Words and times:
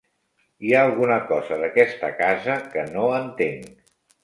Hi 0.67 0.71
ha 0.71 0.79
alguna 0.85 1.17
cosa 1.33 1.59
d'aquesta 1.65 2.11
casa 2.23 2.57
que 2.75 2.89
no 2.97 3.07
entenc. 3.21 3.73